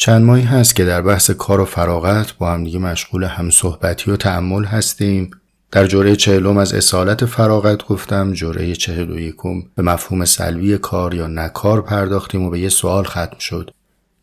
[0.00, 4.10] چند ماهی هست که در بحث کار و فراغت با هم دیگه مشغول هم صحبتی
[4.10, 5.30] و تعمل هستیم.
[5.72, 11.14] در جوره چهلم از اصالت فراغت گفتم جوره چهل و یکم به مفهوم سلوی کار
[11.14, 13.70] یا نکار پرداختیم و به یه سوال ختم شد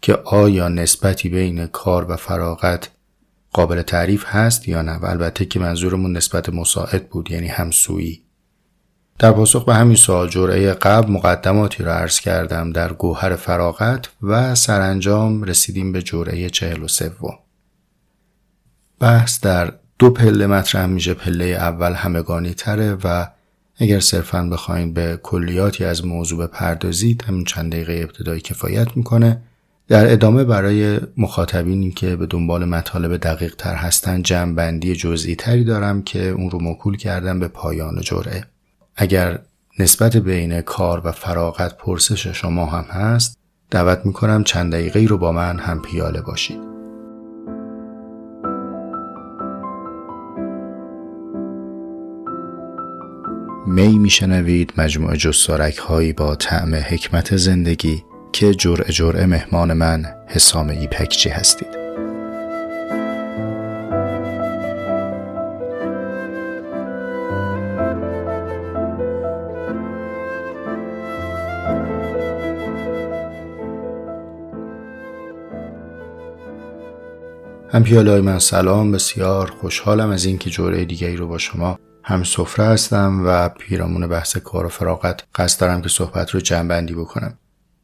[0.02, 2.90] که آیا نسبتی بین کار و فراغت
[3.54, 8.22] قابل تعریف هست یا نه؟ و البته که منظورمون نسبت مساعد بود یعنی همسویی.
[9.20, 14.56] در پاسخ به همین سوال جرعه قبل مقدماتی را عرض کردم در گوهر فراغت و
[14.56, 17.40] سرانجام رسیدیم به جرعه چهل و سوم.
[19.00, 23.28] بحث در دو پله مطرح میشه پله اول همگانی تره و
[23.78, 29.42] اگر صرفا بخواین به کلیاتی از موضوع بپردازید همین چند دقیقه ابتدایی کفایت می‌کنه.
[29.88, 36.02] در ادامه برای مخاطبینی که به دنبال مطالب دقیق تر هستن جمعبندی جزئی تری دارم
[36.02, 38.44] که اون رو مکول کردم به پایان جرعه
[39.00, 39.40] اگر
[39.80, 43.38] نسبت بین کار و فراغت پرسش شما هم هست
[43.72, 46.60] دعوت می‌کنم چند دقیقه رو با من هم پیاله باشید
[53.68, 60.70] می میشنوید مجموعه جستارک هایی با طعم حکمت زندگی که جرع جرعه مهمان من حسام
[60.70, 61.77] ایپکچی هستید.
[77.78, 82.66] هم پیاله من سلام بسیار خوشحالم از اینکه جوره دیگری رو با شما هم سفره
[82.66, 87.34] هستم و پیرامون بحث کار و فراغت قصد دارم که صحبت رو جنبندی بکنم.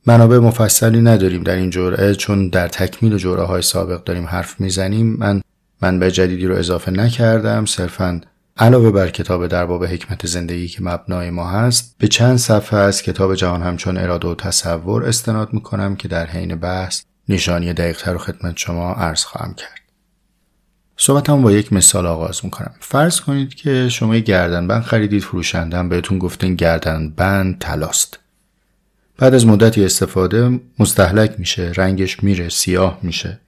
[0.06, 5.16] منابع مفصلی نداریم در این جرعه چون در تکمیل جرعه های سابق داریم حرف می‌زنیم.
[5.20, 5.42] من
[5.82, 8.22] منبع جدیدی رو اضافه نکردم صرفا
[8.58, 13.02] علاوه بر کتاب در باب حکمت زندگی که مبنای ما هست به چند صفحه از
[13.02, 18.18] کتاب جهان همچون اراده و تصور استناد می‌کنم که در حین بحث نشانی دقیقتر رو
[18.18, 19.83] خدمت شما عرض خواهم کرد.
[20.98, 22.72] صحبتم با یک مثال آغاز می‌کنم.
[22.80, 28.20] فرض کنید که شما گردن بند خریدید فروشندن بهتون گفتین گردن بند تلاست
[29.18, 33.40] بعد از مدتی استفاده مستحلک میشه رنگش میره سیاه میشه.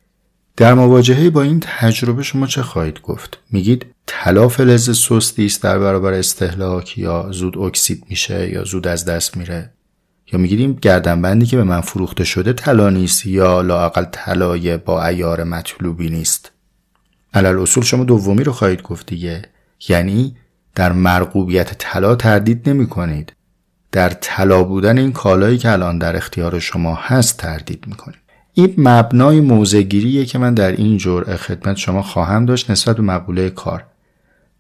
[0.57, 5.79] در مواجهه با این تجربه شما چه خواهید گفت؟ میگید طلا فلز سستی است در
[5.79, 9.69] برابر استهلاک یا زود اکسید میشه یا زود از دست میره؟
[10.34, 15.44] یا میگیدیم گردنبندی که به من فروخته شده طلا نیست یا لاقل طلای با ایار
[15.44, 16.51] مطلوبی نیست؟
[17.35, 19.41] علل اصول شما دومی رو خواهید گفت دیگه.
[19.90, 20.35] یعنی
[20.75, 23.34] در مرغوبیت طلا تردید نمی کنید
[23.91, 28.19] در طلا بودن این کالایی که الان در اختیار شما هست تردید می کنید
[28.53, 33.50] این مبنای موزگیریه که من در این جرعه خدمت شما خواهم داشت نسبت به مقوله
[33.50, 33.84] کار.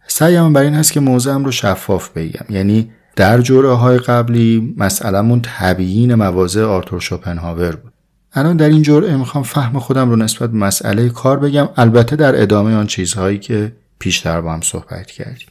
[0.07, 2.45] سعیم بر این هست که موضعم رو شفاف بگم.
[2.49, 7.93] یعنی در جرعه های قبلی مسئلهمون تبیین مواضع آرتور شوپنهاور بود.
[8.37, 11.69] الان در این جرعه می‌خوام فهم خودم رو نسبت به مسئله کار بگم.
[11.77, 15.47] البته در ادامه آن چیزهایی که پیشتر با هم صحبت کردیم.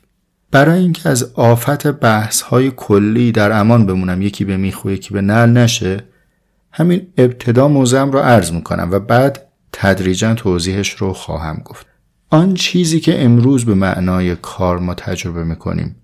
[0.50, 5.20] برای اینکه از آفت بحث های کلی در امان بمونم یکی به میخو یکی به
[5.20, 6.04] نل نشه
[6.72, 11.86] همین ابتدا موزم رو عرض می‌کنم و بعد تدریجا توضیحش رو خواهم گفت.
[12.30, 15.96] آن چیزی که امروز به معنای کار ما تجربه می‌کنیم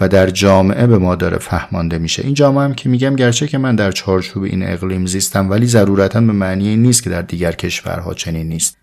[0.00, 2.22] و در جامعه به ما داره فهمانده میشه.
[2.22, 6.20] این جامعه هم که میگم گرچه که من در چارچوب این اقلیم زیستم ولی ضرورتا
[6.20, 8.76] به معنی این نیست که در دیگر کشورها چنین نیست.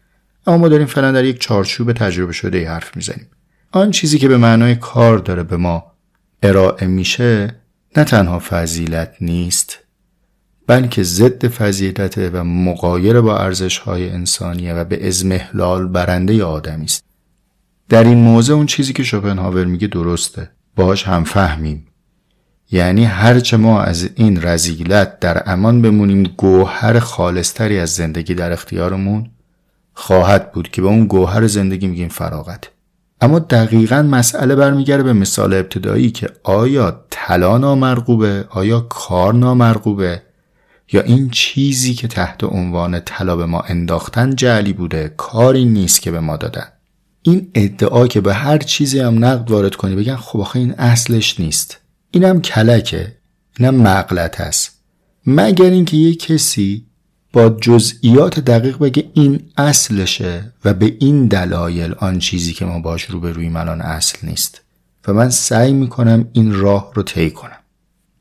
[0.47, 3.27] اما ما داریم فعلا در یک چارچوب تجربه شده ای حرف می‌زنیم.
[3.71, 5.83] آن چیزی که به معنای کار داره به ما
[6.43, 7.55] ارائه میشه
[7.97, 9.79] نه تنها فضیلت نیست
[10.67, 17.03] بلکه ضد فضیلت و مقایر با ارزش های انسانیه و به ازمهلال برنده آدمی است.
[17.89, 20.49] در این موضع اون چیزی که شوپنهاور میگه درسته.
[20.75, 21.87] باش هم فهمیم.
[22.71, 29.29] یعنی هرچه ما از این رزیلت در امان بمونیم گوهر خالصتری از زندگی در اختیارمون
[29.93, 32.69] خواهد بود که به اون گوهر زندگی میگیم فراغت.
[33.21, 40.21] اما دقیقا مسئله برمیگرده به مثال ابتدایی که آیا طلا نامرغوبه؟ آیا کار نامرغوبه؟
[40.91, 46.11] یا این چیزی که تحت عنوان طلا به ما انداختن جعلی بوده؟ کاری نیست که
[46.11, 46.67] به ما دادن.
[47.23, 51.39] این ادعا که به هر چیزی هم نقد وارد کنی بگن خب آخه این اصلش
[51.39, 51.77] نیست.
[52.11, 53.15] اینم کلکه
[53.59, 54.71] اینم مغلط است.
[55.25, 56.85] مگر اینکه یه کسی
[57.33, 63.03] با جزئیات دقیق بگه این اصلشه و به این دلایل آن چیزی که ما باش
[63.03, 64.61] روی الان اصل نیست.
[65.07, 67.59] و من سعی می‌کنم این راه رو طی کنم.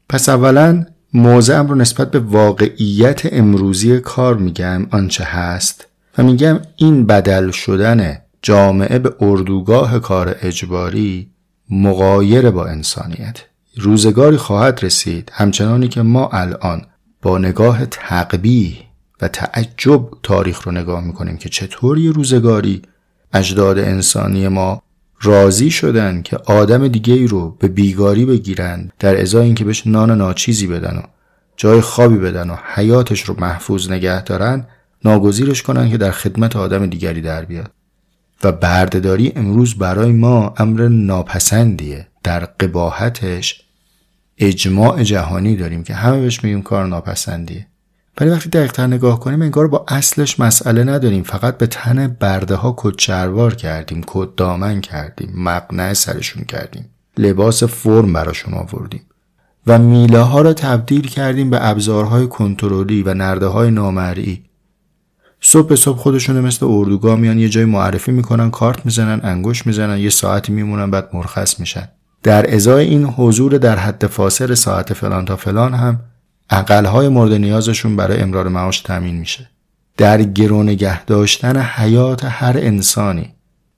[0.09, 5.87] پس اولا موضعم رو نسبت به واقعیت امروزی کار میگم آنچه هست.
[6.19, 11.31] و میگم این بدل شدن جامعه به اردوگاه کار اجباری
[11.71, 13.45] مقایر با انسانیت.
[13.77, 16.83] روزگاری خواهد رسید همچنانی که ما الان
[17.23, 18.77] با نگاه تقبیه
[19.21, 22.83] و تعجب تاریخ رو نگاه می‌کنیم که چطور یه روزگاری
[23.33, 24.83] اجداد انسانی ما
[25.21, 30.67] راضی شدن که آدم دیگه رو به بیگاری بگیرن در ازای اینکه بهش نان ناچیزی
[30.67, 31.03] بدن و
[31.57, 34.67] جای خوابی بدن و حیاتش رو محفوظ نگه دارن
[35.05, 37.71] ناگزیرش کنن که در خدمت آدم دیگری در بیاد.
[38.45, 42.07] و بردهداری امروز برای ما امر ناپسندیه.
[42.23, 43.63] در قباحتش
[44.39, 47.67] اجماع جهانی داریم که همه بهش میگیم کار ناپسندیه.
[48.21, 51.23] ولی وقتی دقیقتر نگاه کنیم انگار با اصلش مسئله نداریم.
[51.23, 57.63] فقط به تن برده ها کد چروار کردیم کد دامن کردیم مقنع سرشون کردیم لباس
[57.65, 59.03] فرم براشون آوردیم
[59.67, 64.45] و میله ها را تبدیل کردیم به ابزارهای کنترلی و نرده های نامرئی.
[65.45, 69.99] صبح به صبح خودشونه مثل اردوگاه میان یه جای معرفی می‌کنن کارت می‌زنن انگوش می‌زنن
[69.99, 71.89] یه ساعتی میمونن بعد مرخص میشن.
[72.23, 76.01] در ازای این حضور در حد فاصل ساعت فلان تا فلان هم
[76.51, 79.49] اقلهای مورد نیازشون برای امرار معاش تامین میشه.
[79.97, 83.35] در گرو نگه داشتن حیات هر انسانی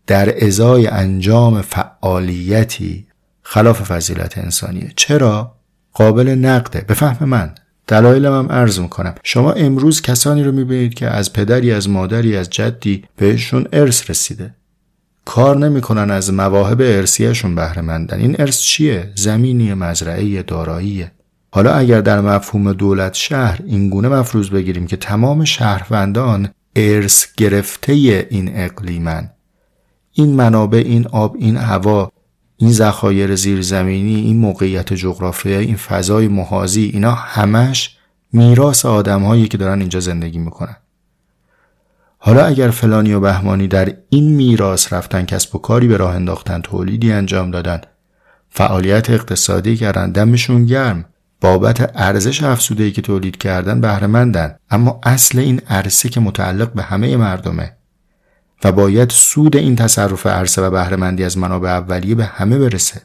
[0.07, 3.07] در ازای انجام فعالیتی
[3.43, 4.93] خلاف فضیلت انسانیه.
[4.97, 5.55] چرا؟
[5.93, 6.81] قابل نقده.
[6.81, 7.55] به فهم من.
[7.87, 9.15] دلایلم هم عرض می‌کنم.
[9.23, 14.55] شما امروز کسانی رو می‌بینید که از پدری از مادری از جدی بهشون ارث رسیده.
[15.25, 18.19] کار نمی‌کنن از مواهب ارسیهشون بهره مندن.
[18.21, 21.13] این ارث چیه؟ زمینی مزرعه داراییه
[21.51, 27.93] حالا اگر در مفهوم دولت شهر اینگونه مفروض بگیریم که تمام شهروندان ارث گرفته
[28.31, 29.31] این اقلیمن.
[30.13, 32.13] این منابع این آب این هوا
[32.57, 37.97] این ذخایر زیرزمینی این موقعیت جغرافیایی این فضای محاذی اینا همش
[38.33, 40.77] میراث آدمهایی که دارن اینجا زندگی می‌کنن.
[42.19, 46.61] حالا اگر فلانی و بهمانی در این میراث رفتن کسب و کاری به راه انداختن
[46.61, 47.81] تولیدی انجام دادن
[48.51, 51.05] فعالیت اقتصادی کردن دمشون گرم
[51.41, 54.57] بابت ارزش افزوده که تولید کردن بهرهمندن.
[54.71, 57.77] اما اصل این عرصه که متعلق به همه مردمه.
[58.65, 63.03] و باید سود این تصرف عرصه و بهرهمندی از منابع اولیه به همه برسه.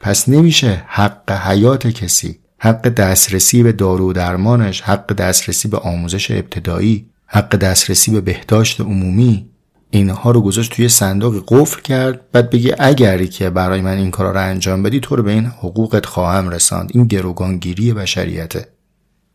[0.00, 6.30] پس نمیشه حق حیات کسی حق دسترسی به دارو و درمانش حق دسترسی به آموزش
[6.30, 9.50] ابتدایی حق دسترسی به بهداشت عمومی
[9.90, 14.30] اینها رو گذاشت توی صندوق قفل کرد بعد بگی اگری که برای من این کارا
[14.30, 16.90] رو انجام بدی تو رو به این حقوقت خواهم رساند.
[16.94, 18.68] این گروگانگیری بشریته.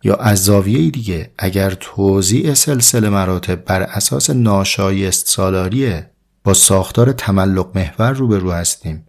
[0.06, 6.10] یا از زاویه دیگه اگر توضیع سلسله مراتب بر اساس ناشایست سالاریه
[6.44, 9.06] با ساختار تملق محور روبرو هستیم.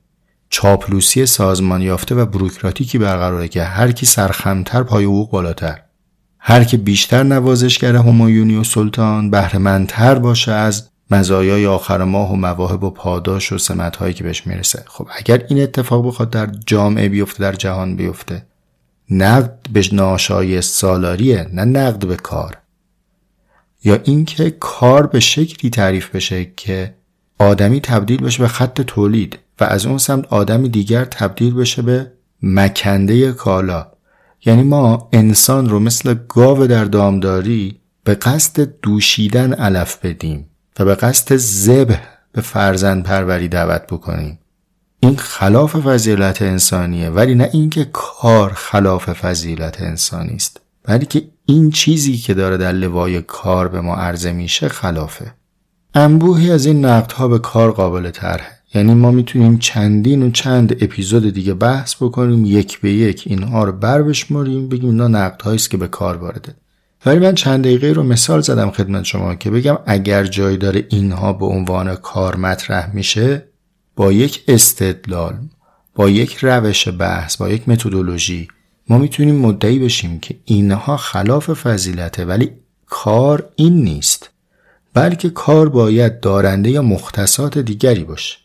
[0.51, 5.79] چاپلوسی سازمان یافته و بروکراتیکی برقراره که هر کی سرخمتر پای حقوق بالاتر.
[6.39, 12.85] هر کی بیشتر نوازشگر همایونی و سلطان بهرهمندتر باشه از مزایای آخر ماه و مواهب
[12.85, 14.85] و پاداش و سمت که بهش می‌رسه.
[14.87, 18.47] خب اگر این اتفاق بخواد در جامعه بیفته در جهان بیفته
[19.11, 22.57] نقد به ناشایست سالاریه نه نقد به کار.
[23.85, 26.95] یا اینکه کار به شکلی تعریف بشه که
[27.39, 32.13] آدمی تبدیل بشه به خط تولید و از اون سمت آدمی دیگر تبدیل بشه به
[32.43, 33.87] مکنده کالا.
[34.45, 40.47] یعنی ما انسان رو مثل گاو در دامداری به قصد دوشیدن علف بدیم
[40.79, 42.01] و به قصد زبه
[42.33, 44.39] به فرزند پروری دعوت بکنیم.
[45.01, 52.17] این خلاف فضیلت انسانیه ولی نه اینکه کار خلاف فضیلت انسانی است بلکه این چیزی
[52.17, 55.35] که داره در لوای کار به ما عرضه میشه خلافه.
[55.95, 58.57] انبوهی از این نقدها به کار قابل طرحه.
[58.75, 63.73] یعنی ما می‌تونیم چندین و چند اپیزود دیگه بحث بکنیم یک به یک اینها رو
[63.73, 66.55] بر بشماریم بگیم اینا نقدهایی است که به کار وارده.
[67.07, 71.33] ولی من چند دقیقه رو مثال زدم خدمت شما که بگم اگر جای داره اینها
[71.33, 73.49] به عنوان کار مطرح میشه
[73.97, 75.39] با یک استدلال
[75.95, 78.49] با یک روش بحث با یک متدولوژی
[78.89, 82.51] ما می‌تونیم مدعی بشیم که اینها خلاف فضیلته ولی
[82.87, 84.31] کار این نیست
[84.95, 88.37] بلکه کار باید دارنده یا مختصات دیگری باشه.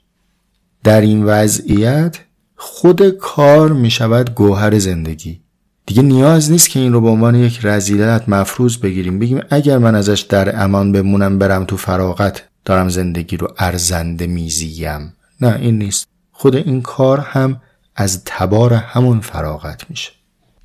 [0.84, 2.20] در این وضعیت
[2.56, 5.42] خود کار می‌شود گوهر زندگی.
[5.86, 9.20] دیگه نیاز نیست که این رو به عنوان یک رزیلت مفروض بگیریم.
[9.20, 15.14] بگیم اگر من ازش در امان بمونم برم تو فراغت دارم زندگی رو ارزنده میزیم.
[15.42, 16.08] نه این نیست.
[16.32, 17.62] خود این کار هم
[17.96, 20.12] از تبار همون فراغت میشه.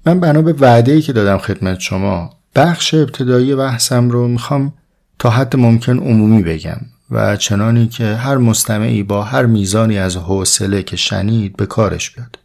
[0.06, 4.72] من بنا به وعده ای که دادم خدمت شما بخش ابتدایی بحثم رو می‌خوام
[5.18, 6.80] تا حد ممکن عمومی بگم
[7.10, 12.38] و چنانی که هر مستمعی با هر میزانی از حوصله که شنید به کارش بیاد.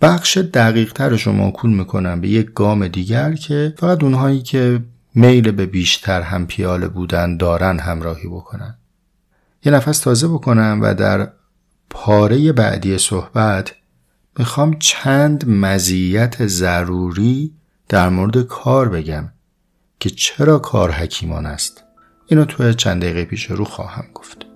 [0.00, 4.80] بخش دقیق ترش رو موکول می‌کنم به یک گام دیگر که فقط اونهایی که
[5.14, 8.74] میل به بیشتر هم پیاله بودن دارن همراهی بکنن.
[9.64, 11.28] یه نفس تازه بکنم و در
[11.90, 13.74] پاره بعدی صحبت
[14.38, 17.54] می‌خوام چند مزیت ضروری
[17.88, 19.32] در مورد کار بگم
[20.00, 21.84] که چرا کار حکیمان است.
[22.26, 24.47] اینو تو چند دقیقه پیش رو خواهم گفت.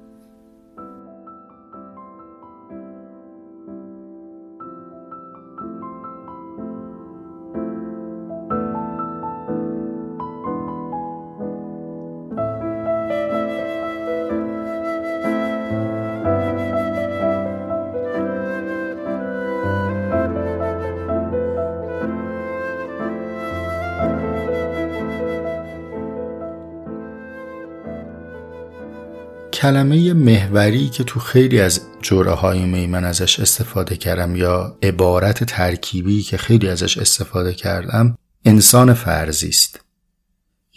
[29.63, 35.45] کلمه محوری که تو خیلی از جوره های می من ازش استفاده کردم یا عبارت
[35.45, 39.81] ترکیبی که خیلی ازش استفاده کردم انسان فرضی است.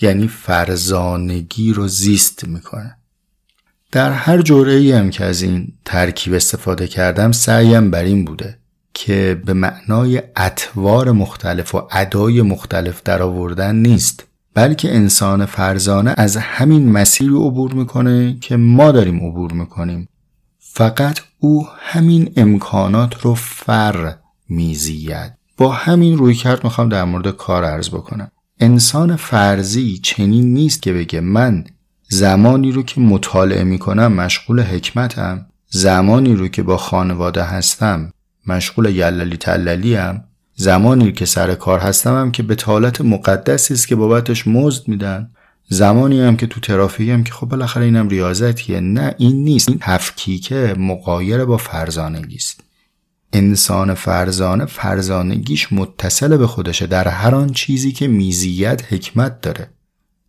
[0.02, 2.98] یعنی فرزانگی رو زیست می‌کنه.
[3.92, 8.58] در هر جوره ای هم که از این ترکیب استفاده کردم سعیم بر این بوده
[8.94, 14.28] که به معنای اطوار مختلف و ادای مختلف در آوردن نیست.
[14.56, 20.10] بلکه انسان فرزانه از همین مسیری عبور می‌کنه که ما داریم عبور می‌کنیم.
[20.60, 24.16] فقط او همین امکانات رو فر
[24.50, 25.34] میزید.
[25.58, 28.32] با همین روی کرد می‌خوام در مورد کار عرض بکنم.
[28.60, 31.64] انسان فرضی چنین نیست که بگه من
[32.10, 38.12] زمانی رو که مطالعه می‌کنم مشغول حکمتم زمانی رو که با خانواده هستم
[38.48, 40.24] مشغول یللی تللی هم
[40.56, 45.32] زمانی که سر کار هستم هم که به طالت مقدسی است که بابتش مزد میدن.
[45.70, 48.80] زمانی هم که تو ترافیک هم که خب بالاخره اینم ریاضتیه.
[48.80, 49.70] نه این نیست.
[49.70, 52.64] این تفکیکه مقایر با فرزانگی است.
[53.34, 59.70] انسان فرزانه فرزانگیش متصل به خودشه در هر آن چیزی که میزیت حکمت داره.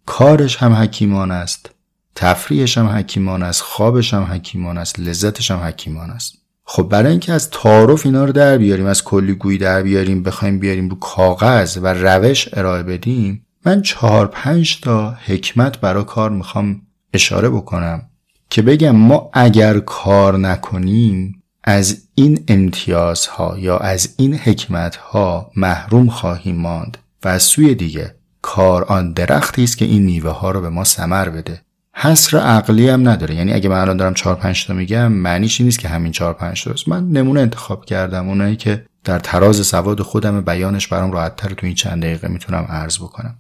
[0.06, 1.71] کارش هم حکیمان است.
[2.14, 3.62] تفریحش هم حکیمان است.
[3.62, 5.00] خوابش هم حکیمان است.
[5.00, 6.46] لذتش هم حکیمان است.
[6.68, 10.58] خب برای اینکه از تعارف اینا رو در بیاریم از کلی گویی در بیاریم بخوایم
[10.58, 16.82] بیاریم رو کاغذ و روش ارائه بدیم من چهار پنج تا حکمت برای کار می‌خوام
[17.14, 18.02] اشاره بکنم
[18.50, 26.56] که بگم ما اگر کار نکنیم از این امتیازها یا از این حکمتها محروم خواهیم
[26.56, 30.68] ماند و از سوی دیگه کار آن درختی است که این میوه ها رو به
[30.68, 31.62] ما سمر بده.
[31.99, 33.35] حصر عقلی هم نداره.
[33.35, 36.65] یعنی اگه من الان دارم 4 5 تا میگم معنیش نیست که همین 4 5
[36.65, 41.67] تا من نمونه انتخاب کردم اونایی که در تراز سواد خودم بیانش برام راحتتر تو
[41.67, 43.38] این چند دقیقه می‌تونم عرض بکنم.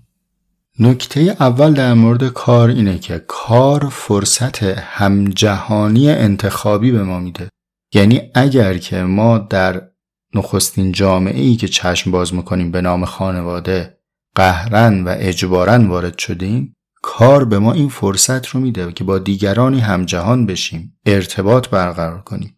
[0.78, 7.48] نکته اول در مورد کار اینه که کار فرصت همجهانی انتخابی به ما میده.
[7.94, 9.82] یعنی اگر که ما در
[10.34, 13.98] نخستین جامعه ای که چشم باز می‌کنیم به نام خانواده
[14.34, 19.80] قهرن و اجبارن وارد شدیم کار به ما این فرصت رو میده که با دیگرانی
[19.80, 22.56] همجهان بشیم ارتباط برقرار کنیم.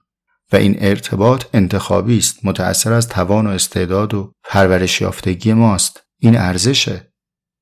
[0.53, 2.45] و این ارتباط انتخابی است.
[2.45, 6.03] متأثر از توان و استعداد و پرورش یافتگی ماست.
[6.19, 7.13] این ارزشه.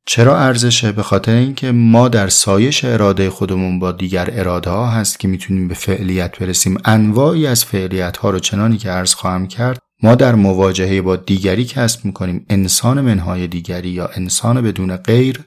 [0.06, 5.21] چرا ارزشه؟ به خاطر اینکه ما در سایش اراده خودمون با دیگر اراده ها هست
[5.21, 6.78] که می‌تونیم به فعلیت برسیم.
[6.85, 11.64] انواعی از فعلیت ها رو چنانی که عرض خواهم کرد ما در مواجهه با دیگری
[11.64, 12.47] کسب می‌کنیم.
[12.49, 15.40] انسان منهای دیگری یا انسان بدون غیر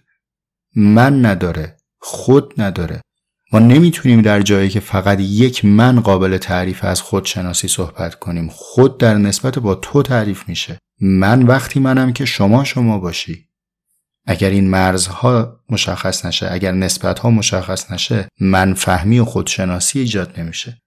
[0.80, 3.02] من نداره خود نداره.
[3.54, 8.50] ما نمی‌تونیم در جایی که فقط یک من قابل تعریف از خودشناسی صحبت کنیم.
[8.50, 10.78] خود در نسبت با تو تعریف میشه.
[11.02, 13.48] من وقتی منم که شما شما باشی.
[14.26, 20.82] اگر این مرزها مشخص نشه اگر نسبتها مشخص نشه من فهمی و خودشناسی ایجاد نمیشه.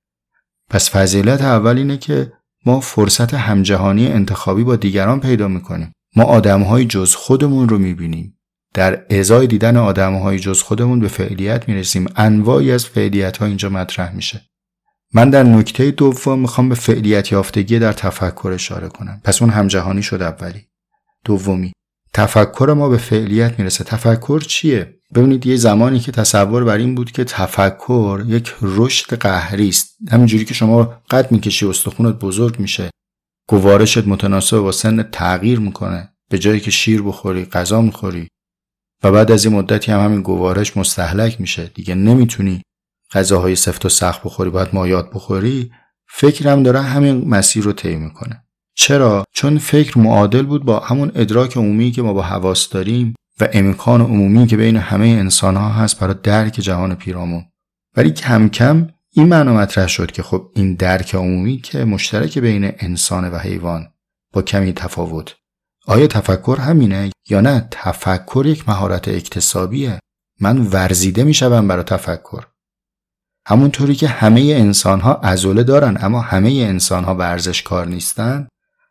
[0.70, 2.32] پس فضیلت اول اینه که
[2.66, 5.92] ما فرصت همجهانی انتخابی با دیگران پیدا می‌کنیم.
[6.16, 8.38] ما آدمهای جز خودمون رو می‌بینیم.
[8.74, 12.06] در ازای دیدن آدم های جز خودمون به فعلیت می‌رسیم.
[12.16, 14.40] انواعی از فعلیت ها اینجا مطرح میشه.
[15.14, 19.20] من در نکته دوم می‌خوام به فعلیت یافتگی در تفکر اشاره کنم.
[19.24, 20.66] پس اون همجهانی شد اولی.
[21.24, 21.72] دومی
[22.14, 23.84] تفکر ما به فعلیت می‌رسه.
[23.84, 29.68] تفکر چیه؟ ببینید یه زمانی که تصور بر این بود که تفکر یک رشد قهری
[29.68, 29.96] است.
[30.10, 32.90] همینجوری که شما قد می‌کشی استخونت بزرگ میشه.
[33.48, 36.08] گوارشت متناسب با سن تغییر می‌کنه.
[36.30, 38.28] به جایی که شیر بخوری غذا می‌خوری.
[39.02, 41.66] و بعد از این مدتی هم همین گوارش مستحلک میشه.
[41.74, 42.62] دیگه نمی‌تونی
[43.12, 45.70] غذاهای سفت و سخت بخوری باید مایات بخوری.
[46.08, 48.44] فکرم داره همین مسیر رو طی می‌کنه.
[48.74, 53.48] چرا؟ چون فکر معادل بود با همون ادراک عمومی که ما با حواس داریم و
[53.52, 57.44] امکان عمومی که بین همه انسان ها هست برای درک جهان پیرامون.
[57.96, 62.72] ولی کم کم این معنا مطرح شد که خب این درک عمومی که مشترک بین
[62.78, 63.88] انسان و حیوان
[64.32, 65.34] با کمی تفاوت.
[65.86, 69.98] آیا تفکر همینه یا نه؟ تفکر یک مهارت اکتسابیه.
[70.40, 72.44] من ورزیده می‌شوم برای تفکر.
[73.46, 75.20] همونطوری که همه انسان ها
[75.62, 78.48] دارن اما همه انسان ها کار نیستن.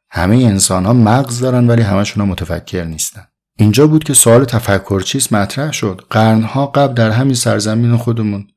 [0.09, 3.27] همه انسان ها مغز دارن ولی همشون متفکر نیستن.
[3.57, 6.01] اینجا بود که سوال تفکر چیست مطرح شد.
[6.09, 8.47] قرنها قبل در همین سرزمین خودمون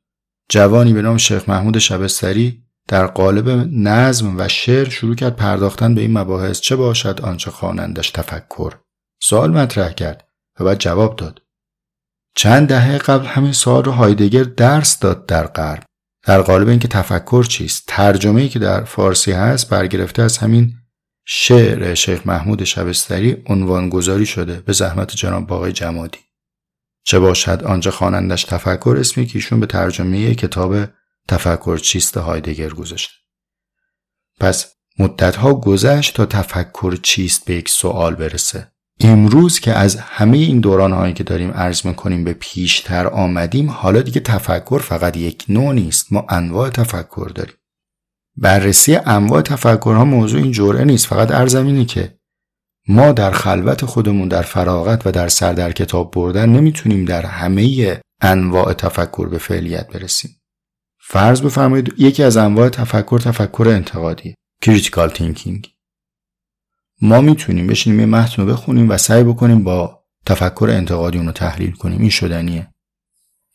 [0.49, 6.01] جوانی به نام شیخ محمود شبستری در قالب نظم و شعر شروع کرد پرداختن به
[6.01, 8.73] این مباحث چه باشد آنچه خوانندش تفکر.
[9.21, 10.27] سوال مطرح کرد
[10.59, 11.41] و بعد جواب داد.
[12.35, 15.83] چند دهه قبل همین سوال رو هایدگر درس داد در غرب
[16.25, 20.73] در قالب اینکه تفکر چیست؟ ترجمه ای که در فارسی هست برگرفته از همین
[21.25, 26.19] شعر شیخ محمود شبستری عنوان گذاری شده به زحمت جناب باقی جمادی.
[27.03, 30.75] چه باشد آنجا خوانندش تفکر اسمی که ایشون به ترجمه کتاب
[31.27, 33.13] تفکر چیست هایدگر گذاشته
[34.39, 38.71] پس مدتها گذشت تا تفکر چیست به یک سوال برسه.
[38.99, 44.01] امروز که از همه این دوران هایی که داریم عرض می‌کنیم به پیشتر آمدیم حالا
[44.01, 46.13] دیگه تفکر فقط یک نوع نیست.
[46.13, 47.55] ما انواع تفکر داریم.
[48.37, 51.07] بررسی انواع تفکرها موضوع این جرعه نیست.
[51.07, 52.19] فقط عرضم اینه که
[52.87, 58.01] ما در خلوت خودمون در فراغت و در سر در کتاب بردن نمی‌تونیم در همه
[58.21, 60.31] انواع تفکر به فعلیت برسیم.
[61.07, 64.35] فرض بفرمایید یکی از انواع تفکر تفکر انتقادی.
[64.61, 65.71] critical thinking
[67.01, 71.33] ما می‌تونیم بشینیم یه متن رو بخونیم و سعی بکنیم با تفکر انتقادی اون رو
[71.33, 72.01] تحلیل کنیم.
[72.01, 72.67] این شدنیه.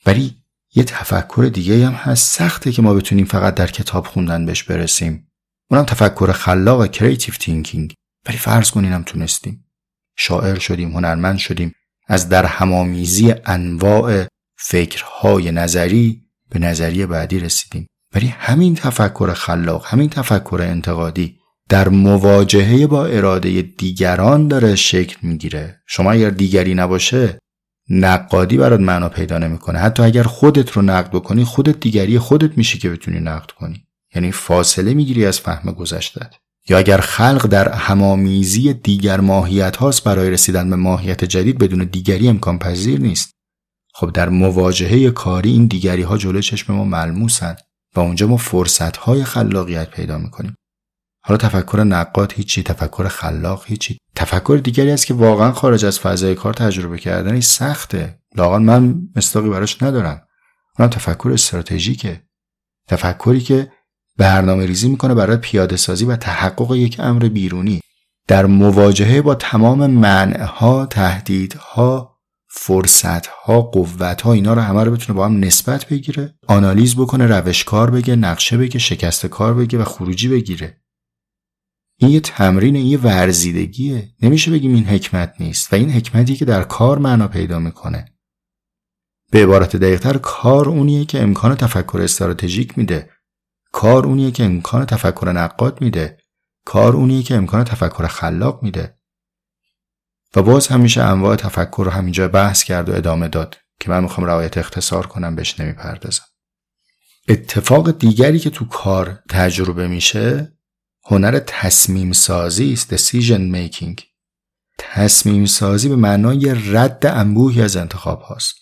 [0.07, 0.37] ولی
[0.75, 2.39] یه تفکر دیگه هم هست.
[2.39, 5.31] سخته که ما بتونیم فقط در کتاب خوندن بهش برسیم.
[5.71, 7.95] اونم تفکر خلاق و creative thinking
[8.27, 9.65] ولی فرض کنینم تونستیم.
[10.17, 11.73] شاعر شدیم هنرمند شدیم.
[12.07, 14.27] از در هم‌آمیزی انواع
[14.59, 17.87] فکرهای نظری به نظریه بعدی رسیدیم.
[18.15, 21.37] ولی همین تفکر خلاق همین تفکر انتقادی
[21.69, 25.81] در مواجهه با اراده دیگران داره شکل می‌گیره.
[25.87, 27.39] شما اگر دیگری نباشه
[27.91, 29.79] نقادی برات معنا پیدا نمی‌کنه.
[29.79, 33.85] حتی اگر خودت رو نقد بکنی خودت دیگری خودت میشی که بتونی نقد کنی.
[34.15, 36.35] یعنی فاصله می‌گیری از فهم گذشتت
[36.69, 42.29] یا اگر خلق در همامیزی دیگر ماهیت هاست برای رسیدن به ماهیت جدید بدون دیگری
[42.29, 43.33] امکان پذیر نیست.
[43.95, 47.57] خب در مواجهه کاری این دیگری ها جلو چشم ما ملموسن
[47.97, 50.57] و اونجا ما فرصت های خلاقیت پیدا می‌کنیم.
[51.25, 53.99] حالا تفکر نقاد هیچی تفکر خلاق هیچی.
[54.17, 58.19] تفکر دیگری است که واقعا خارج از فضای کار تجربه کردنی سخته.
[58.37, 60.23] لاغا من مستاقی براش ندارم.
[60.79, 62.23] اونم تفکر استراتژیکه.
[62.89, 63.73] تفکری که
[64.17, 67.81] برنامه ریزی می‌کنه برای پیاده سازی و تحقق یک امر بیرونی.
[68.29, 72.10] در مواجهه با تمام منعها تهدیدها
[72.53, 77.91] فرصتها قوتها اینا رو همه رو بتونه با هم نسبت بگیره آنالیز بکنه روش کار
[77.91, 80.81] بگه نقشه بگه شکست کار بگه و خروجی بگیره.
[81.97, 84.09] این یه تمرین این یه ورزیدگیه.
[84.23, 88.05] نمیشه بگیم این حکمت نیست و این حکمتی که در کار معنا پیدا می‌کنه.
[89.31, 93.11] به عبارت دقیقتر کار اونیه که امکان تفکر استراتژیک میده.
[93.73, 96.19] کار اونیه که امکان تفکر نقاد میده.
[96.67, 99.00] کار اونیه که امکان تفکر خلاق میده.
[100.37, 104.27] و باز همیشه انواع تفکر رو همینجا بحث کرد و ادامه داد که من می‌خوام
[104.27, 106.25] رعایت اختصار کنم بهش نمی‌پردازم.
[107.29, 110.53] اتفاق دیگری که تو کار تجربه میشه
[111.05, 114.03] هنر تصمیم سازی است decision making.
[114.79, 118.55] تصمیم سازی به معنای رد انبوهی از انتخاب هاست.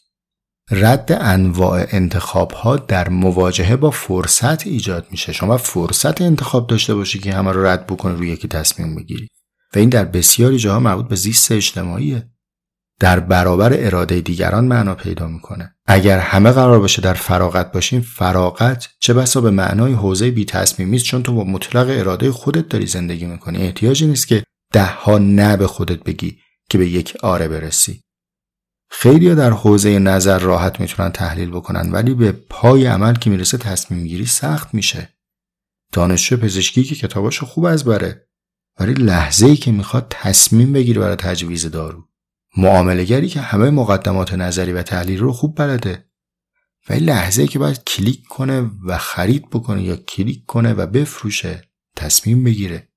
[0.70, 5.32] رد انواع انتخاب ها در مواجهه با فرصت ایجاد میشه.
[5.32, 9.28] شما فرصت انتخاب داشته باشی که همه رو رد بکنی روی یکی تصمیم بگیری.
[9.74, 12.30] و این در بسیاری جاها مربوط به زیست اجتماعیه.
[13.00, 15.74] در برابر اراده دیگران معنا پیدا می‌کنه.
[15.86, 20.96] اگر همه قرار باشه در فراغت باشیم فراغت چه بسا به معنای حوزه بی تصمیمی
[20.96, 23.58] است؟ چون تو با مطلق اراده خودت داری زندگی می‌کنی.
[23.58, 26.38] احتیاجی نیست که ده ها نه به خودت بگی
[26.70, 28.02] که به یک آره برسی.
[28.90, 34.06] خیلی در حوزه نظر راحت می‌تونن تحلیل بکنن ولی به پای عمل که می‌رسه تصمیم
[34.06, 35.08] گیری سخت میشه.
[35.92, 38.27] دانشجو پزشکی که کتاباشو خوب از بره.
[38.80, 42.04] ولی لحظه ای که می‌خواد تصمیم بگیره برای تجویز دارو.
[42.56, 46.04] معاملگری که همه مقدمات نظری و تحلیل رو خوب بلده.
[46.88, 51.62] ولی لحظه ای که باید کلیک کنه و خرید بکنه یا کلیک کنه و بفروشه
[51.96, 52.88] تصمیم بگیره.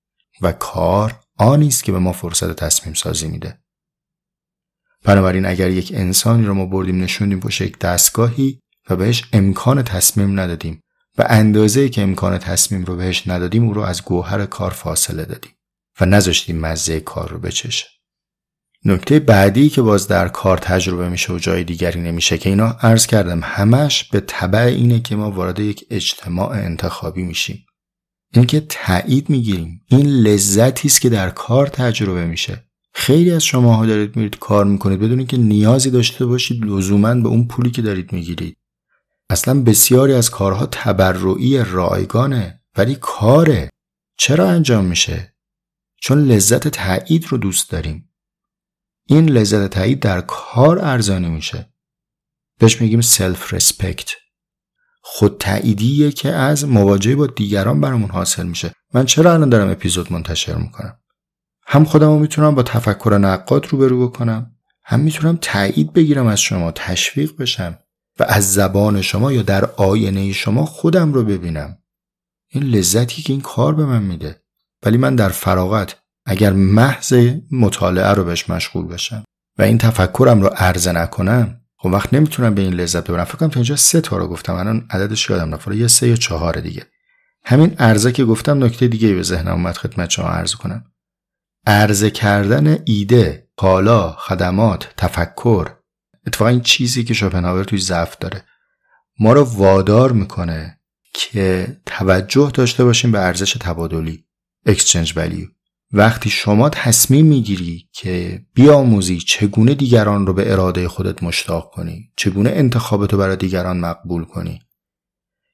[0.41, 3.61] و کار آنی است که به ما فرصت تصمیم سازی میده.
[5.03, 10.39] بنابراین اگر یک انسانی رو ما بردیم نشوندیم پشت یک دستگاهی و بهش امکان تصمیم
[10.39, 10.83] ندادیم
[11.17, 15.51] و اندازه که امکان تصمیم رو بهش ندادیم او رو از گوهر کار فاصله دادیم.
[16.01, 17.85] و نذاشتیم مزه کار رو بچشه.
[18.85, 23.07] نکته بعدی که باز در کار تجربه میشه و جای دیگری نمیشه که اینا عرض
[23.07, 27.65] کردم همش به طبع اینه که ما وارد یک اجتماع انتخابی میشیم.
[28.33, 29.81] اینکه تایید می‌گیریم.
[29.87, 32.63] این لذتی است که در کار تجربه میشه.
[32.93, 37.47] خیلی از شماها دارید میرید کار می‌کنید بدون که نیازی داشته باشید لزوما به اون
[37.47, 38.57] پولی که دارید می‌گیرید.
[39.29, 43.69] اصلا بسیاری از کارها تبرعی رایگانه ولی کاره.
[44.17, 45.30] چرا انجام میشه؟
[46.01, 48.09] چون لذت تایید رو دوست داریم.
[49.05, 51.73] این لذت تایید در کار ارزانی میشه.
[52.59, 54.11] بهش میگیم سلف رسپکت
[55.01, 58.71] خود تاییدیه که از مواجهه با دیگران برامون حاصل میشه.
[58.93, 60.97] من چرا الان دارم اپیزود منتشر می‌کنم؟
[61.67, 67.35] هم خودمو می‌تونم با تفکر نقاد روبرو بکنم هم می‌تونم تایید بگیرم از شما تشویق
[67.37, 67.79] بشم
[68.19, 71.77] و از زبان شما یا در آینه شما خودم رو ببینم.
[72.47, 74.43] این لذتی که این کار به من میده.
[74.83, 77.13] ولی من در فراغت اگر محض
[77.51, 79.23] مطالعه رو بهش مشغول بشم
[79.57, 83.23] و این تفکرم رو عرضه نکنم خب وقت نمی‌تونم به این لذت ببرم.
[83.23, 85.67] فکر کنم تا اینجا سه تا رو گفتم الان عددش یادم رفت.
[85.67, 86.85] یه سه یا چهار دیگه.
[87.45, 90.83] همین عرضه که گفتم نکته دیگه به ذهنم اومد خدمت شما عرض کنم.
[91.67, 95.69] عرضه کردن ایده کالا خدمات تفکر
[96.27, 98.43] اتفاقا این چیزی که شوپنهاور توی ضعف داره.
[99.19, 100.79] ما رو وادار می‌کنه
[101.13, 104.25] که توجه داشته باشیم به ارزش تبادلی.
[104.69, 105.47] Exchange value.
[105.93, 112.49] وقتی شما تصمیم می‌گیری که بیاموزی چگونه دیگران رو به اراده خودت مشتاق کنی چگونه
[112.49, 114.61] انتخابتو برای دیگران مقبول کنی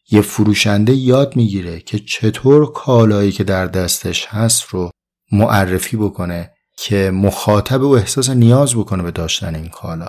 [0.10, 4.92] یه فروشنده یاد می‌گیره که چطور کالایی که در دستش هست رو
[5.32, 10.08] معرفی بکنه که مخاطب او احساس نیاز بکنه به داشتن این کالا.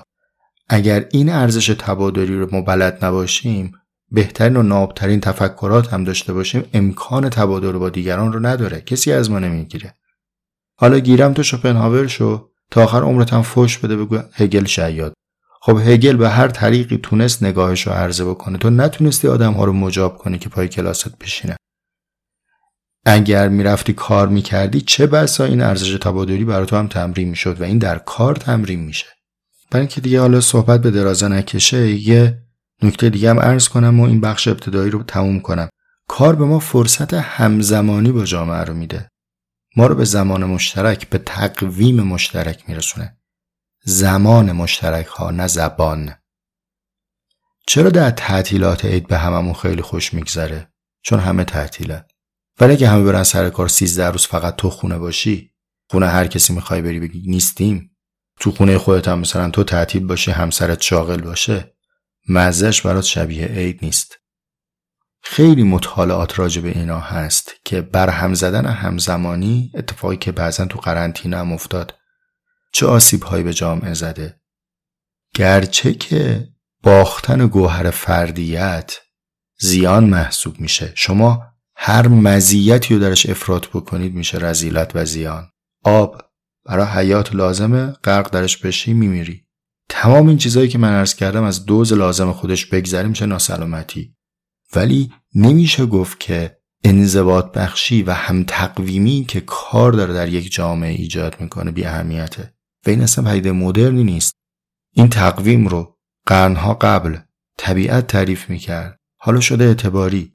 [0.69, 2.61] اگر این ارزش تبادلی رو ما
[3.03, 3.73] نباشیم
[4.11, 8.81] بهترین و نابترین تفکرات هم داشته باشیم امکان تبادل با دیگران رو نداره.
[8.81, 9.95] کسی از ما نمی‌گیره.
[10.77, 12.49] حالا گیرم تو شوپنهاور شو.
[12.71, 15.13] تا آخر عمرت هم فوش بده بگو هگل شیاد.
[15.61, 18.59] خب هگل به هر طریقی تونست نگاهش رو عرضه بکنه.
[18.59, 21.57] تو نتونستی آدم ها رو مجاب کنی که پای کلاست بشینه.
[23.07, 27.65] اگر می‌رفتی کار می‌کردی چه بسا این ارزش تبادلی برای تو هم تمرین می‌شد و
[27.65, 29.07] این در کار تمرین میشه.
[29.71, 32.43] برای اینکه دیگه حالا صحبت به درازه نکشه یه
[32.83, 35.69] نکته دیگه هم عرض کنم و این بخش ابتدایی رو تموم کنم.
[36.09, 39.09] کار به ما فرصت همزمانی با جامعه رو میده.
[39.77, 43.17] ما رو به زمان مشترک به تقویم مشترک میرسونه.
[43.85, 46.15] زمان مشترک ها نه زبان.
[47.67, 52.05] چرا در تعطیلات عید به هممون خیلی خوش میگذره؟ چون همه تعطیله.
[52.61, 55.55] ولی اگه همه برن سر کار 13 روز فقط تو خونه باشی
[55.91, 57.97] خونه هر کسی می‌خوای بری بگی نیستیم.
[58.41, 61.78] تو خونه خودت هم مثلا تو تعطیل باشی همسرت شاغل باشه.
[62.29, 64.19] مزهش برات شبیه عید نیست.
[65.23, 71.37] خیلی مطالعات راجع به اینا هست که برهم زدن همزمانی اتفاقی که بعضا تو قرنطینه
[71.37, 71.95] هم افتاد.
[72.73, 74.41] چه آسیب هایی به جامعه زده.
[75.35, 76.49] گرچه که
[76.83, 78.97] باختن گوهر فردیت
[79.61, 80.93] زیان محسوب میشه.
[80.95, 81.43] شما
[81.77, 85.51] هر مزیتی رو درش افراد بکنید میشه رزیلت و زیان.
[85.85, 86.23] آب
[86.65, 89.48] برای حیات لازمه غرق درش بشی میمیری.
[89.89, 94.15] تمام این چیزهایی که من عرض کردم از دوز لازم خودش بگذریم میشه ناسلامتی.
[94.77, 100.91] ولی نمیشه گفت که انضباط بخشی و هم تقویمی که کار داره در یک جامعه
[100.91, 102.55] ایجاد می‌کنه بی اهمیته.
[102.87, 104.35] و این اصلا پدیده مدرنی نیست.
[104.95, 105.97] این تقویم رو
[106.27, 107.17] قرنها قبل
[107.59, 108.99] طبیعت تعریف می‌کرد.
[109.21, 110.33] حالا شده اعتباری.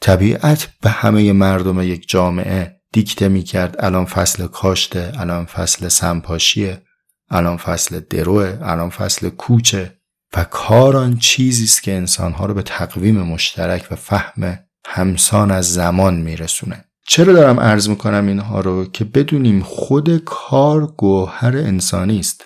[0.00, 3.76] طبیعت به همه مردم یک جامعه دیکته می‌کرد.
[3.78, 6.82] الان فصل کاشته الان فصل سمپاشیه.
[7.30, 9.98] الان فصل دروه الان فصل کوچه
[10.36, 15.72] و کار آن چیزی است که انسانها رو به تقویم مشترک و فهم همسان از
[15.72, 16.84] زمان میرسونه.
[17.08, 22.44] چرا دارم عرض می‌کنم اینها رو؟ که بدونیم خود کار گوهر انسانی است.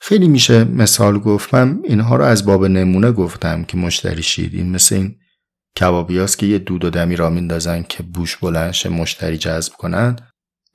[0.00, 4.70] خیلی میشه مثال گفت من اینها رو از باب نمونه گفتم که مشتری شید این
[4.70, 5.16] مثل این
[5.80, 10.16] کبابیاست که یه دود و دمی را میندازن که بوش بلنش مشتری جذب کنن.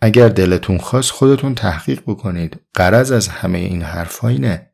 [0.05, 2.59] اگر دلتون خواست خودتون تحقیق بکنید.
[2.73, 4.71] قرض از همه این حرفا اینه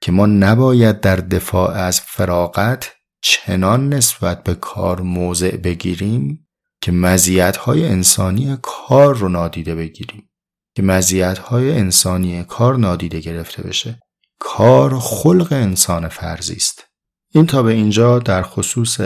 [0.00, 2.92] که ما نباید در دفاع از فراغت
[3.22, 6.48] چنان نسبت به کار موضع بگیریم
[6.80, 10.30] که مزیت‌های انسانی کار رو نادیده بگیریم.
[10.76, 14.00] که مزیت‌های انسانی کار نادیده گرفته بشه.
[14.38, 16.84] کار خلق انسان فرزی است.
[17.30, 19.00] این تا به اینجا در خصوص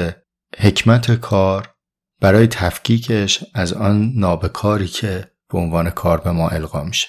[0.58, 1.74] حکمت کار
[2.20, 7.08] برای تفکیکش از آن نابکاری که به عنوان کار به ما القا میشه.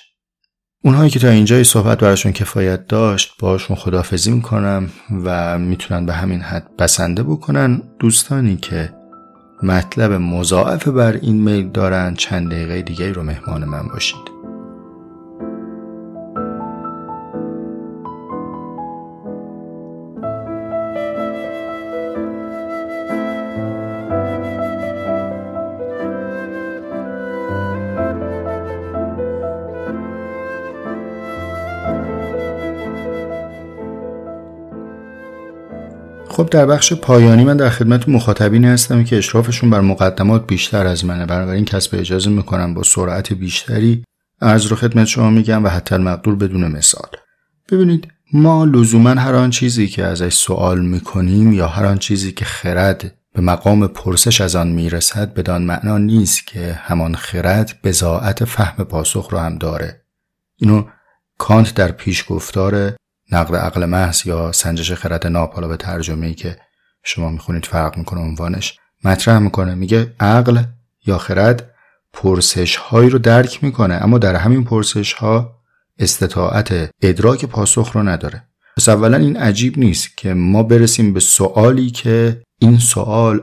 [0.83, 4.89] اونهایی که تا اینجای صحبت براشون کفایت داشت باشون خدافزی می‌کنم
[5.23, 7.81] و می‌تونن به همین حد بسنده بکنن.
[7.99, 8.93] دوستانی که
[9.63, 14.38] مطلب مضاعف بر این میل دارن چند دقیقه دیگه رو مهمان من باشید.
[36.39, 41.05] خب در بخش پایانی من در خدمت مخاطبینی هستم که اشرافشون بر مقدمات بیشتر از
[41.05, 41.25] منه.
[41.25, 44.03] بنابراین کسب اجازه می‌کنم با سرعت بیشتری
[44.41, 47.09] عرض رو خدمت شما میگم و حتی مقدور بدون مثال.
[47.71, 52.45] ببینید ما لزوما هر آن چیزی که ازش سوال می‌کنیم یا هر آن چیزی که
[52.45, 58.83] خرد به مقام پرسش از آن می‌رسد بدان معنا نیست که همان خرد بزاعت فهم
[58.83, 60.01] پاسخ رو هم داره.
[60.57, 60.83] اینو
[61.37, 62.93] کانت در پیش گفتار
[63.31, 66.57] نقد عقل محض یا سنجش خرد ناب حالا به ترجمه ای که
[67.03, 68.77] شما می‌خونید فرق می‌کنه عنوانش.
[69.03, 69.75] مطرح می‌کنه.
[69.75, 70.63] میگه عقل
[71.05, 71.71] یا خرد
[72.13, 75.55] پرسش هایی رو درک می‌کنه اما در همین پرسش ها
[75.99, 78.43] استطاعت ادراک پاسخ رو نداره.
[78.77, 83.41] پس اولا این عجیب نیست که ما برسیم به سوالی که این سوال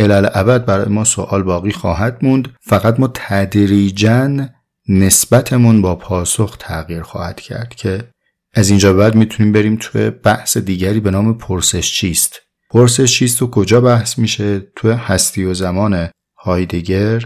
[0.00, 2.48] علل ابد برای ما سوال باقی خواهد موند.
[2.60, 4.48] فقط ما تدریجا
[4.88, 8.04] نسبتمون با پاسخ تغییر خواهد کرد که
[8.54, 12.40] از اینجا بعد می‌تونیم بریم توی بحث دیگری به نام پرسش چیست.
[12.70, 16.08] پرسش چیست و کجا بحث میشه؟ توی هستی و زمان
[16.38, 17.24] هایدگر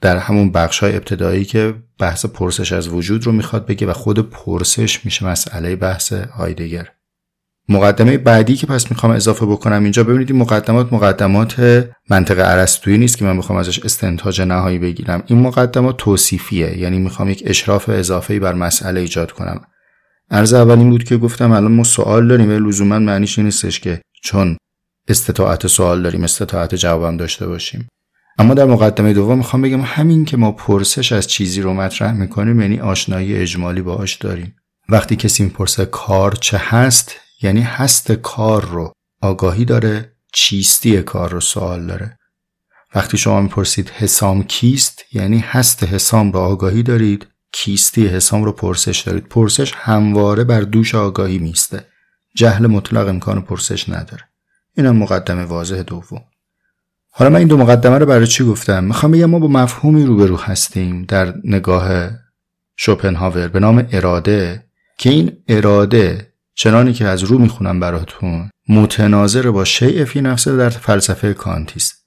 [0.00, 4.30] در همون بخش های ابتدایی که بحث پرسش از وجود رو می‌خواد بگه و خود
[4.30, 6.88] پرسش میشه مسئله بحث هایدگر.
[7.68, 11.60] مقدمه بعدی که پس می‌خوام اضافه بکنم اینجا ببینید این مقدمات مقدمات
[12.10, 15.22] منطق ارسطویی نیست که من می‌خوام ازش استنتاج نهایی بگیرم.
[15.26, 19.60] این مقدمات توصیفیه یعنی می‌خوام یک اشراف اضافه بر مسئله ایجاد کنم.
[20.30, 24.00] عرض اول این بود که گفتم الان ما سوال داریم و لزوما معنیش نیستش که
[24.22, 24.56] چون
[25.08, 27.88] استطاعت سوال داریم استطاعت جوابم داشته باشیم.
[28.38, 32.60] اما در مقدمه دوم می‌خوام بگم همین که ما پرسش از چیزی رو مطرح می‌کنیم
[32.60, 34.56] یعنی آشنایی اجمالی باهاش داریم.
[34.88, 41.40] وقتی کسی می‌پرسه کار چه هست یعنی هست کار رو آگاهی داره چیستی کار رو
[41.40, 42.18] سوال داره.
[42.94, 49.00] وقتی شما می‌پرسید حسام کیست یعنی هست حسام رو آگاهی دارید کیستی حسام رو پرسش
[49.00, 49.28] دارید.
[49.28, 51.86] پرسش همواره بر دوش آگاهی میسته
[52.34, 54.24] جهل مطلق امکان پرسش نداره.
[54.76, 56.24] اینم مقدمه واضح دوم.
[57.10, 60.36] حالا من این دو مقدمه رو برای چی گفتم؟ می‌خوام بگم ما با مفهومی روبرو
[60.36, 62.10] هستیم در نگاه
[62.76, 64.64] شوپنهاور به نام اراده
[64.98, 70.70] که این اراده چنانی که از رو می‌خونم براتون متناظر با شیء فی نفسه در
[70.70, 72.06] فلسفه کانتی است.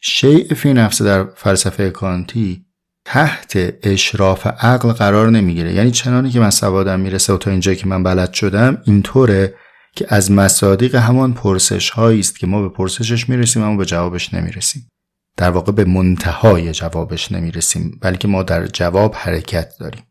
[0.00, 2.64] شیء فی نفسه در فلسفه کانتی
[3.04, 5.72] تحت اشراف عقل قرار نمی‌گیره.
[5.74, 9.54] یعنی چنانی که من سوادم می‌رسه و تا اینجا که من بلد شدم اینطوره
[9.96, 14.34] که از مصادیق همان پرسش هایی است که ما به پرسشش می‌رسیم اما به جوابش
[14.34, 14.88] نمی‌رسیم.
[15.36, 20.02] در واقع به منتهای جوابش نمی‌رسیم بلکه ما در جواب حرکت داریم.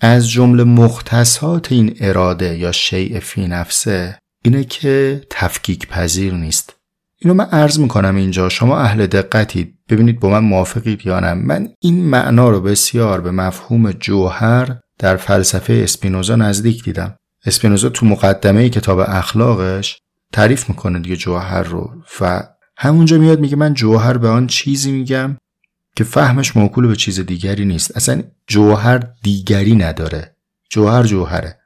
[0.00, 6.75] از جمله مختصات این اراده یا شیء فی نفسه اینه که تفکیک پذیر نیست.
[7.18, 8.48] اینو من عرض می‌کنم اینجا.
[8.48, 9.78] شما اهل دقتید.
[9.88, 11.34] ببینید با من موافقید یا نه.
[11.34, 17.16] من این معنا رو بسیار به مفهوم جوهر در فلسفه اسپینوزا نزدیک دیدم.
[17.46, 19.98] اسپینوزا تو مقدمه کتاب اخلاقش
[20.32, 22.42] تعریف می‌کنه دیگه جوهر رو و
[22.76, 25.36] همونجا میاد میگه من جوهر به آن چیزی میگم
[25.96, 27.96] که فهمش موکول به چیز دیگری نیست.
[27.96, 30.36] اصلا جوهر دیگری نداره.
[30.70, 31.58] جوهر جوهره.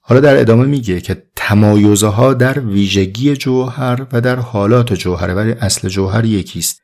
[0.00, 5.52] حالا در ادامه میگه که تمایزه ها در ویژگی جوهر و در حالات جوهره ولی
[5.52, 6.80] اصل جوهر یکیست.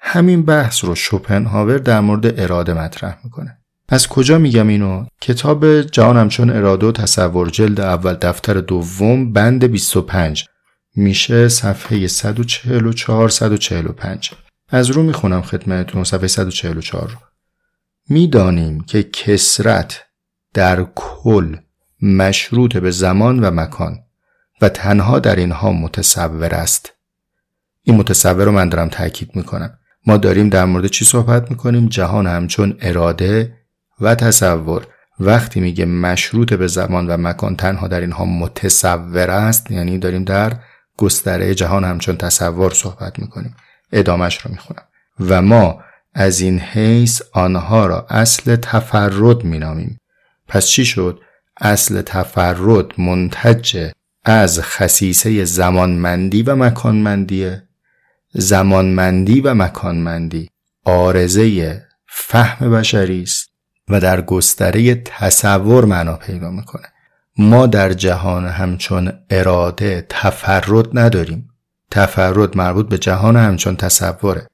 [0.00, 3.58] همین بحث رو شوپنهاور در مورد اراده مطرح می‌کنه.
[3.88, 9.64] از کجا میگم اینو؟ کتاب جهان همچون اراده و تصور جلد اول دفتر دوم بند
[9.64, 10.48] 25
[10.96, 14.30] میشه صفحه 144 145
[14.68, 17.18] از رو می‌خونم خدمتتون صفحه 144 رو.
[18.08, 20.02] می‌دانیم که کسرت
[20.54, 21.56] در کل
[22.04, 23.98] مشروط به زمان و مکان
[24.60, 26.92] و تنها در اینها متصور است.
[27.82, 29.78] این متصور رو من دارم تاکید می‌کنم.
[30.06, 33.58] ما داریم در مورد چی صحبت می‌کنیم؟ جهان همچون اراده
[34.00, 34.86] و تصور.
[35.20, 40.52] وقتی میگه مشروط به زمان و مکان تنها در اینها متصور است یعنی داریم در
[40.96, 43.56] گستره جهان همچون تصور صحبت می‌کنیم.
[43.92, 44.82] ادامش رو می‌خونم.
[45.20, 45.80] و ما
[46.14, 50.00] از این حیث آنها را اصل تفرد مینامیم.
[50.48, 51.20] پس چی شد؟
[51.60, 53.90] اصل تفرد منتج
[54.24, 57.62] از خصیصه زمانمندی و مکانمندیه
[58.32, 60.50] زمانمندی و مکانمندی
[60.84, 63.50] آرزه فهم بشری است
[63.88, 66.86] و در گستره تصور معنا پیدا می‌کنه.
[67.38, 71.48] ما در جهان همچون اراده تفرد نداریم.
[71.90, 74.46] تفرد مربوط به جهان همچون تصوره.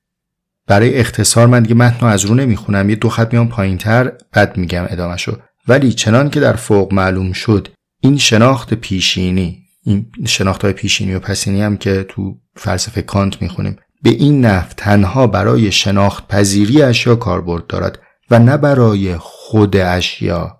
[0.66, 2.90] برای اختصار من دیگه متن از رو نمی‌خونم.
[2.90, 5.38] یه دو خط میام پایین تر بعد میگم ادامهشو.
[5.70, 7.68] ولی چنان که در فوق معلوم شد
[8.00, 13.76] این شناخت پیشینی این شناخت های پیشینی و پسینی هم که تو فلسفه کانت می‌خونیم
[14.02, 17.98] به این نحو تنها برای شناخت پذیری اشیا کاربرد دارد
[18.30, 20.58] و نه برای خود اشیا.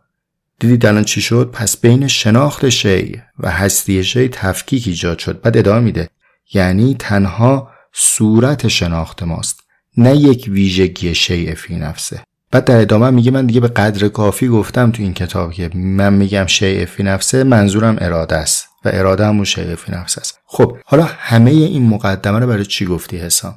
[0.61, 5.57] دیدید الان چی شد؟ پس بین شناخت شی و هستی شی تفکیک ایجاد شد بعد
[5.57, 6.09] ادامه میده.
[6.55, 9.61] یعنی تنها صورت شناخت ماست
[9.97, 12.23] نه یک ویژگی شیء فی نفسه.
[12.53, 16.13] بعد در ادامه میگه من دیگه به قدر کافی گفتم تو این کتاب که من
[16.13, 20.39] میگم شیء فی نفسه منظورم اراده است و اراده همون شیء فی نفسه است.
[20.47, 23.55] خب حالا همه این مقدمه رو برای چی گفتی حسام؟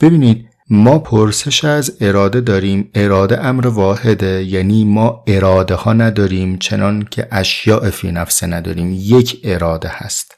[0.00, 7.04] ببینید ما پرسش از اراده داریم اراده امر واحده یعنی ما اراده ها نداریم چنان
[7.10, 8.92] که اشیاء فی نفسه نداریم.
[8.92, 10.34] یک اراده هست.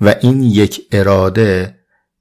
[0.00, 1.74] و این یک اراده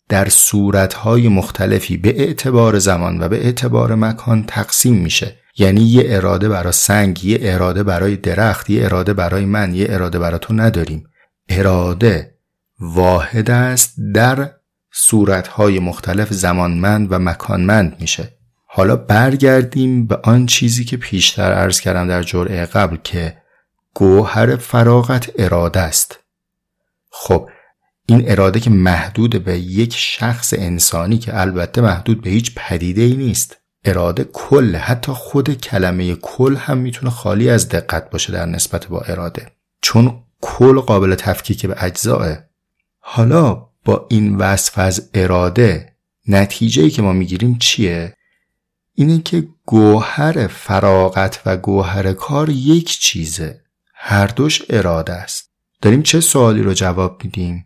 [0.10, 5.36] در صورتهای مختلفی به اعتبار زمان و به اعتبار مکان تقسیم میشه.
[5.58, 10.20] یعنی یه اراده برای سنگ یه اراده برای درخت یه اراده برای من یه اراده
[10.20, 11.08] برای تو نداریم.
[11.50, 12.36] اراده
[12.80, 14.52] واحد است در
[14.94, 18.32] صورتهای مختلف زمانمند و مکانمند میشه.
[18.66, 23.38] حالا برگردیم به آن چیزی که پیشتر عرض کردم در جرعه قبل که
[23.94, 26.20] گوهر فراغت اراده است.
[27.12, 27.50] خب
[28.06, 33.16] این اراده که محدود به یک شخص انسانی که البته محدود به هیچ پدیده ای
[33.16, 33.58] نیست.
[33.86, 39.02] اراده کل حتی خود کلمه کل هم می‌تونه خالی از دقت باشه در نسبت با
[39.02, 39.52] اراده.
[39.82, 42.38] چون کل قابل تفکیک به اجزاه
[43.00, 45.96] حالا با این وصف از اراده
[46.28, 48.14] نتیجه ای که ما می‌گیریم چیه؟
[48.94, 53.62] اینه که گوهر فراغت و گوهر کار یک چیزه.
[53.94, 55.50] هر دوش اراده است.
[55.82, 57.66] داریم چه سوالی رو جواب میدیم؟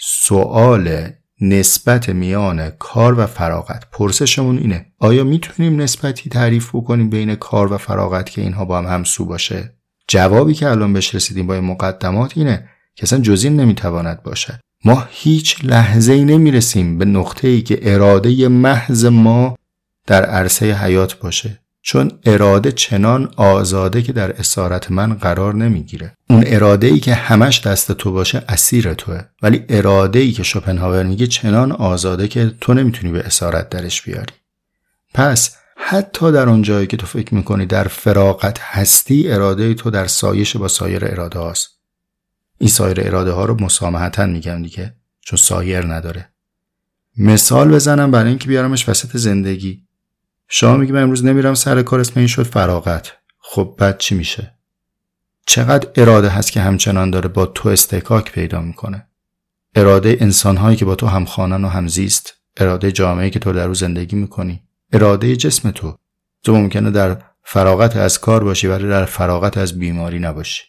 [0.00, 3.84] سوال نسبت میان کار و فراغت.
[3.92, 8.86] پرسشمون اینه آیا می‌تونیم نسبتی تعریف بکنیم بین کار و فراغت که اینها با هم
[8.86, 9.74] همسو باشه؟
[10.08, 15.06] جوابی که الان بهش رسیدیم با این مقدمات اینه که اصلا جزین نمی‌تواند باشد ما
[15.10, 19.56] هیچ لحظه ای نمی رسیم به نقطه ای که اراده محض ما
[20.06, 21.60] در عرصه حیات باشه.
[21.82, 26.16] چون اراده چنان آزاده که در اسارت من قرار نمی‌گیره.
[26.30, 29.20] اون اراده ای که همش دست تو باشه اسیر توه.
[29.42, 34.34] ولی اراده ای که شوپنهاور میگه چنان آزاده که تو نمی‌تونی به اسارت درش بیاری.
[35.14, 40.06] پس حتی در اون جایی که تو فکر می‌کنی در فراغت هستی اراده تو در
[40.06, 41.68] سایش با سایر اراده هاست.
[42.58, 46.28] این سایر اراده ها رو مسامحتا میگم دیگه چون سایر نداره.
[47.16, 49.87] مثال بزنم برای اینکه بیارمش وسط زندگی.
[50.48, 53.12] شما میگی من امروز نمیرم سر کار اسم این شد فراغت.
[53.38, 54.54] خب بعد چی میشه؟
[55.46, 59.06] چقدر اراده هست که همچنان داره با تو استکاک پیدا می‌کنه؟
[59.74, 62.34] اراده انسانهایی که با تو همخوانن و همزیست.
[62.56, 64.62] اراده جامعه که تو در رو زندگی می‌کنی.
[64.92, 65.96] اراده جسم تو.
[66.42, 70.62] تو ممکنه در فراغت از کار باشی ولی در فراغت از بیماری نباشی.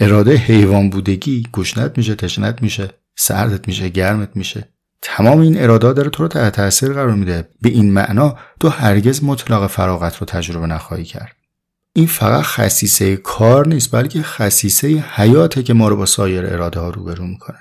[0.00, 4.68] اراده حیوان بودگی گشنت میشه تشنت میشه سردت میشه گرمت میشه.
[5.02, 7.48] تمام این ارادا داره تو رو تحت تاثیر قرار میده.
[7.62, 11.36] به این معنا تو هرگز مطلق فراغت رو تجربه نخواهی کرد.
[11.92, 16.90] این فقط خصیصه کار نیست بلکه خصیصه حیاته که ما رو با سایر اراده ها
[16.90, 17.58] روبرو می‌کنه.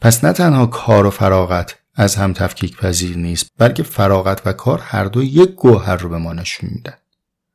[0.00, 4.78] پس نه تنها کار و فراغت از هم تفکیک پذیر نیست بلکه فراغت و کار
[4.78, 6.94] هر دو یک گوهر رو به ما نشون میدن.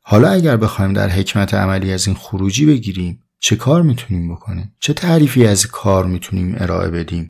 [0.02, 4.94] حالا اگر بخوایم در حکمت عملی از این خروجی بگیریم چه کار می‌تونیم بکنیم؟ چه
[4.94, 7.30] تعریفی از کار می‌تونیم ارائه بدیم؟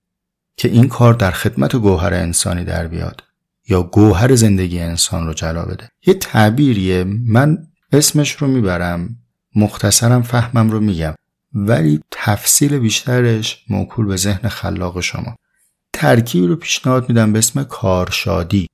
[0.57, 3.23] که این کار در خدمت گوهر انسانی در بیاد
[3.67, 5.89] یا گوهر زندگی انسان رو جلا بده.
[6.05, 7.03] یه تعبیریه.
[7.03, 7.57] من
[7.91, 9.17] اسمش رو می‌برم
[9.55, 11.13] مختصرم فهمم رو میگم
[11.53, 15.35] ولی تفصیل بیشترش موکول به ذهن خلاق شما.
[15.93, 18.67] ترکیب رو پیشنهاد میدم به اسم کارشادی.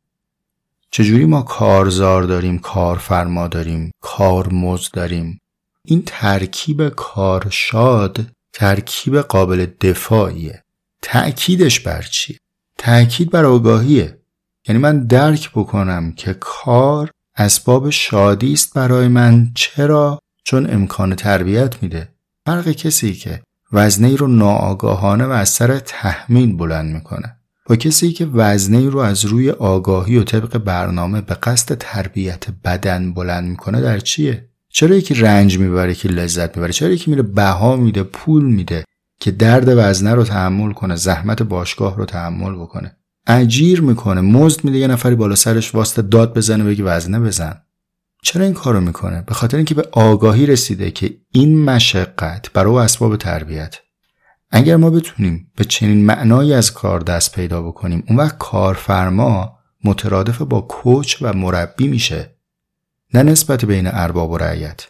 [0.91, 5.39] چجوری ما کارزار داریم کارفرما داریم کارمزد داریم؟
[5.85, 10.63] این ترکیب کارشاد ترکیب قابل دفاعیه.
[11.01, 12.38] تأکیدش بر چی؟
[12.77, 14.19] تأکید بر آگاهیه
[14.67, 21.83] یعنی من درک بکنم که کار اسباب شادی است برای من چرا؟ چون امکان تربیت
[21.83, 22.09] میده
[22.45, 23.41] فرق کسی که
[23.73, 27.35] وزنه رو ناآگاهانه و از سر تحمیل بلند می‌کنه
[27.65, 33.13] با کسی که وزنه رو از روی آگاهی و طبق برنامه به قصد تربیت بدن
[33.13, 37.75] بلند می‌کنه در چیه؟ چرا یکی رنج می‌بره که لذت می‌بره چرا یکی میره بها
[37.75, 38.83] میده پول میده
[39.19, 42.95] که درد وزنه رو تحمل کنه زحمت باشگاه رو تحمل بکنه.
[43.27, 47.62] اجیر می‌کنه مزد میده یه نفری بالا سرش واسطه داد بزنه بگی وزنه بزن.
[48.23, 53.17] چرا این کارو می‌کنه؟ به خاطر اینکه به آگاهی رسیده که این مشقت برای اسباب
[53.17, 53.75] تربیت.
[54.52, 60.41] اگر ما بتونیم به چنین معنایی از کار دست پیدا بکنیم اون وقت کارفرما مترادف
[60.41, 62.35] با کوچ و مربی میشه.
[63.13, 64.87] نه نسبت بین ارباب و رعیت.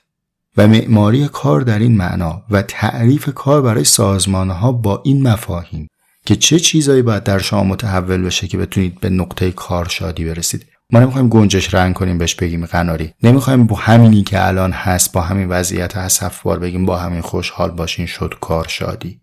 [0.58, 5.88] و معماری کار در این معنا و تعریف کار برای سازمان ها با این مفاهیم
[6.26, 10.66] که چه چیزایی باید در شما متحول بشه که بتونید به نقطه کار شادی برسید.
[10.92, 13.14] ما نمی‌خوایم گنجش رنگ کنیم بهش بگیم قناری.
[13.24, 18.06] نمی‌خوایم با همینی که الان هست با همین وضعیت هست بگیم با همین خوشحال باشین
[18.06, 19.22] شد کار شادی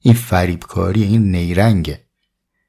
[0.00, 2.06] این فریبکاری این نیرنگه.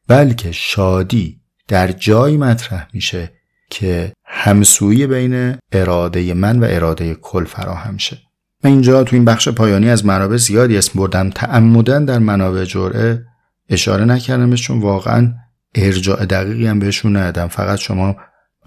[0.08, 3.32] بلکه شادی در جایی مطرح میشه
[3.70, 8.18] که همسویی بین اراده من و اراده کل فراهم شه.
[8.64, 11.30] من اینجا تو این بخش پایانی از منابع زیادی اسم بردم.
[11.30, 13.24] تعمدن در منابع جرعه
[13.70, 15.34] اشاره نکردمش چون واقعا
[15.76, 17.48] ارجاع دقیقی هم بهشون ندادم.
[17.48, 18.16] فقط شما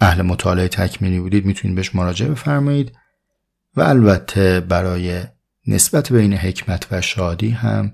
[0.01, 2.91] اهل مطالعه تکمیلی بودید می‌تونید بهش مراجعه بفرمایید.
[3.75, 5.23] و البته برای
[5.67, 7.93] نسبت بین حکمت و شادی هم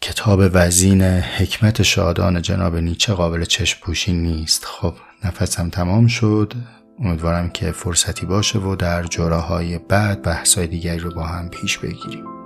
[0.00, 4.64] کتاب وزین حکمت شادان جناب نیچه قابل چشم پوشی نیست.
[4.64, 4.94] خب
[5.24, 6.54] نفسم تمام شد.
[7.00, 12.37] امیدوارم که فرصتی باشه و در جراهای بعد بحثای دیگری رو با هم پیش بگیریم.